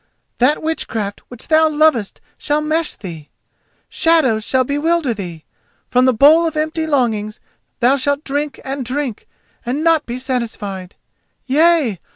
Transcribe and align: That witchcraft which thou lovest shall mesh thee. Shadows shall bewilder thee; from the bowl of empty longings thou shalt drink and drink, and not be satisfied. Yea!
That 0.39 0.63
witchcraft 0.63 1.21
which 1.27 1.47
thou 1.47 1.69
lovest 1.69 2.21
shall 2.39 2.59
mesh 2.59 2.95
thee. 2.95 3.29
Shadows 3.87 4.43
shall 4.43 4.63
bewilder 4.63 5.13
thee; 5.13 5.45
from 5.91 6.05
the 6.05 6.11
bowl 6.11 6.47
of 6.47 6.57
empty 6.57 6.87
longings 6.87 7.39
thou 7.81 7.97
shalt 7.97 8.23
drink 8.23 8.59
and 8.65 8.83
drink, 8.83 9.27
and 9.63 9.83
not 9.83 10.07
be 10.07 10.17
satisfied. 10.17 10.95
Yea! 11.45 11.99